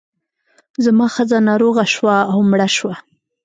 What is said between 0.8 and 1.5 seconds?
زما ښځه